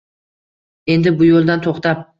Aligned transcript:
Endi 0.95 1.15
bu 1.21 1.31
yo‘ldan 1.31 1.67
to‘xtab 1.69 2.07